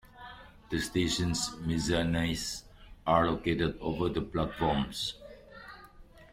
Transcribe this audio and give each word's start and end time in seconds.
The 0.71 0.79
station's 0.81 1.51
mezzanines 1.57 2.63
are 3.05 3.29
located 3.29 3.77
over 3.81 4.09
the 4.09 4.21
platforms. 4.23 5.13